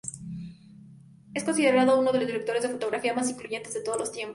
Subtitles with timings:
[1.35, 4.29] Es considerado uno de los directores de fotografía más influyentes de todos los tiempos.